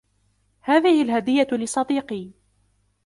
هذه 0.61 1.01
الهدية 1.01 1.47
لصديقي. 1.51 2.31